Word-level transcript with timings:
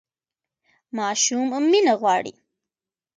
ماشوم 0.97 1.49
مینه 1.71 1.93
غواړي 2.01 2.33